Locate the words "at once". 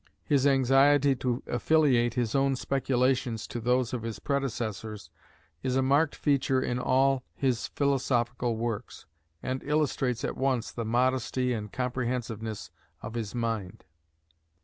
10.23-10.71